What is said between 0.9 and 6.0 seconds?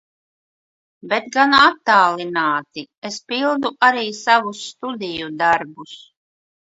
Bet gan attālināti, es pildu arī savus studiju darbus.